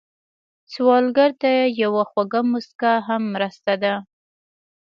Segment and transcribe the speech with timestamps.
[0.73, 1.51] سوالګر ته
[1.83, 3.93] یوه خوږه مسکا هم مرسته ده